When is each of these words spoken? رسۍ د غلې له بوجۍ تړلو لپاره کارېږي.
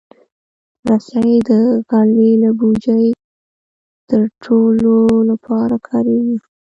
رسۍ 0.87 1.33
د 1.47 1.49
غلې 1.89 2.31
له 2.43 2.49
بوجۍ 2.59 3.07
تړلو 4.09 4.99
لپاره 5.29 5.75
کارېږي. 5.87 6.37